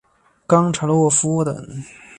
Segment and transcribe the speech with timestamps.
[0.47, 1.55] 冈察洛夫等。